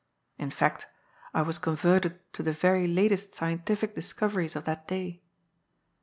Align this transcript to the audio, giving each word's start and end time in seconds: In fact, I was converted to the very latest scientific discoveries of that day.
In 0.39 0.49
fact, 0.49 0.87
I 1.31 1.43
was 1.43 1.59
converted 1.59 2.19
to 2.33 2.41
the 2.41 2.53
very 2.53 2.87
latest 2.87 3.35
scientific 3.35 3.93
discoveries 3.93 4.55
of 4.55 4.63
that 4.65 4.87
day. 4.87 5.21